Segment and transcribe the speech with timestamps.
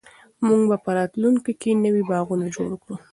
[0.45, 2.95] موږ به په راتلونکي کې نوي باغونه جوړ کړو.